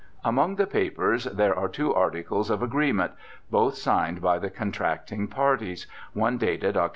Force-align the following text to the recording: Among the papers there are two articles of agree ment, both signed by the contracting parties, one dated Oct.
Among 0.25 0.55
the 0.55 0.65
papers 0.65 1.25
there 1.25 1.55
are 1.55 1.69
two 1.69 1.93
articles 1.93 2.49
of 2.49 2.63
agree 2.63 2.91
ment, 2.91 3.11
both 3.51 3.75
signed 3.75 4.19
by 4.19 4.39
the 4.39 4.49
contracting 4.49 5.27
parties, 5.27 5.85
one 6.13 6.39
dated 6.39 6.73
Oct. 6.73 6.89